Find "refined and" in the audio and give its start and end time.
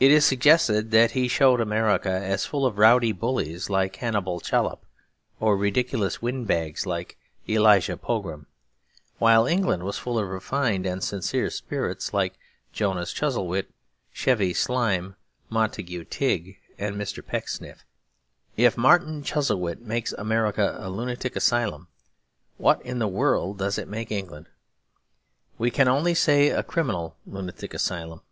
10.26-11.04